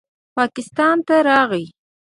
پاکستان 0.35 0.97
ته 1.07 1.15
راغے 1.27 1.63